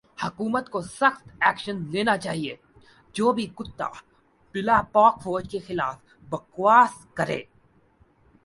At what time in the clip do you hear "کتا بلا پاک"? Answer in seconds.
3.55-5.21